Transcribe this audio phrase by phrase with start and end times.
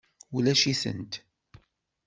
[0.35, 1.13] Ulac-itent.